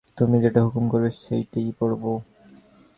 [0.17, 2.03] তুমি যেটা হুকুম করবে সেইটেই পরব।